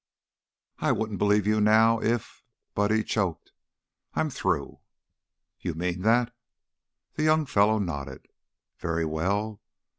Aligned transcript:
"I 0.79 0.91
wouldn't 0.93 1.19
believe 1.19 1.45
you 1.45 1.61
now, 1.61 1.99
if" 2.01 2.43
Buddy 2.73 3.03
choked. 3.03 3.51
"I'm 4.15 4.31
through!" 4.31 4.79
"You 5.59 5.75
mean 5.75 6.01
that?" 6.01 6.33
The 7.13 7.21
young 7.23 7.45
fellow 7.45 7.77
nodded. 7.77 8.27
"Very 8.79 9.05
well!" 9.05 9.61